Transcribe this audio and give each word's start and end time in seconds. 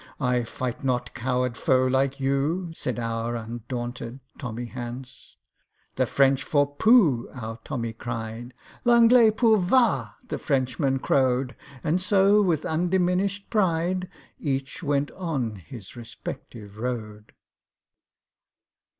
"I 0.19 0.41
fight 0.45 0.83
not 0.83 1.13
coward 1.13 1.55
foe 1.55 1.85
like 1.85 2.19
you!" 2.19 2.71
Said 2.73 2.97
our 2.97 3.35
undaunted 3.35 4.19
TOMMY 4.39 4.65
HANCE. 4.65 5.37
"The 5.95 6.07
French 6.07 6.41
for 6.43 6.65
'Pooh!'" 6.65 7.29
our 7.35 7.59
TOMMY 7.63 7.93
cried. 7.93 8.55
"L'Anglais 8.83 9.29
pour 9.29 9.57
'Va!'" 9.59 10.15
the 10.27 10.39
Frenchman 10.39 10.97
crowed. 10.97 11.55
And 11.83 12.01
so, 12.01 12.41
with 12.41 12.65
undiminished 12.65 13.51
pride, 13.51 14.09
Each 14.39 14.81
went 14.81 15.11
on 15.11 15.57
his 15.57 15.95
respective 15.95 16.77
road. 16.79 17.33